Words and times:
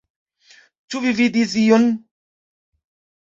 Ĉu 0.93 1.01
vi 1.03 1.11
vidis 1.19 1.53
ion? 1.65 1.85